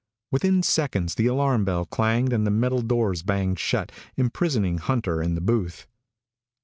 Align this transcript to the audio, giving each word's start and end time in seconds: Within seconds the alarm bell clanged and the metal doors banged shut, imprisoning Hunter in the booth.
Within 0.31 0.63
seconds 0.63 1.13
the 1.13 1.27
alarm 1.27 1.63
bell 1.63 1.85
clanged 1.85 2.33
and 2.33 2.47
the 2.47 2.49
metal 2.49 2.81
doors 2.81 3.21
banged 3.21 3.59
shut, 3.59 3.91
imprisoning 4.17 4.79
Hunter 4.79 5.21
in 5.21 5.35
the 5.35 5.41
booth. 5.41 5.85